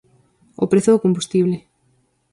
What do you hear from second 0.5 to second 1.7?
O prezo do combustible.